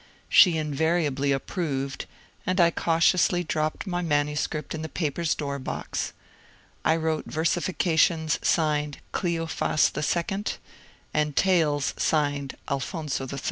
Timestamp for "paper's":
4.89-5.35